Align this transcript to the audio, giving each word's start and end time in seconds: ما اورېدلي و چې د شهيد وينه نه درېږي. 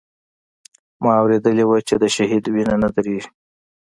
ما 1.03 1.11
اورېدلي 1.21 1.63
و 1.67 1.71
چې 1.87 1.95
د 2.01 2.05
شهيد 2.15 2.43
وينه 2.53 2.75
نه 2.83 2.89
درېږي. 2.95 3.29